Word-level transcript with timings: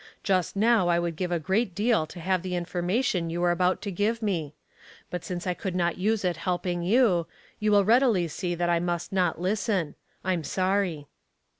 Just 0.23 0.55
now 0.55 0.87
I 0.87 0.97
would 0.97 1.15
give 1.15 1.31
a 1.31 1.37
great 1.37 1.75
deal 1.75 2.07
to 2.07 2.19
have 2.19 2.41
the 2.41 2.55
information 2.55 3.29
you 3.29 3.39
were 3.39 3.51
about 3.51 3.83
to 3.83 3.91
give 3.91 4.23
me. 4.23 4.55
But 5.11 5.23
since 5.23 5.45
I 5.45 5.53
could 5.53 5.75
not 5.75 5.99
use 5.99 6.25
it 6.25 6.37
helping 6.37 6.81
you, 6.81 7.27
you 7.59 7.71
will 7.71 7.85
readily 7.85 8.27
see 8.27 8.55
that 8.55 8.67
I 8.67 8.79
must 8.79 9.13
not 9.13 9.39
listen. 9.39 9.93
I'm 10.23 10.43
sorry." 10.43 11.05